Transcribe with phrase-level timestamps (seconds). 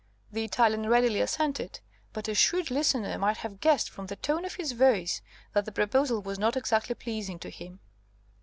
[0.31, 1.79] The Italian readily assented,
[2.11, 5.21] but a shrewd listener might have guessed from the tone of his voice
[5.53, 7.79] that the proposal was not exactly pleasing to him.